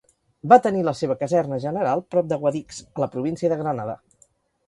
Va 0.51 0.57
tenir 0.67 0.79
la 0.85 0.93
seva 0.99 1.17
caserna 1.19 1.59
general 1.65 2.01
prop 2.15 2.31
de 2.31 2.39
Guadix, 2.45 2.79
a 2.97 3.03
la 3.05 3.09
província 3.17 3.51
de 3.53 3.59
Granada. 3.63 3.99